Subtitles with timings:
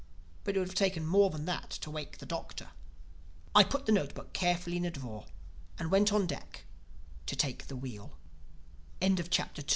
[0.43, 2.69] But it would have taken more than that to wake the Doctor.
[3.53, 5.27] I put the note book carefully in a drawer
[5.77, 6.65] and went on deck
[7.27, 8.09] to take the wh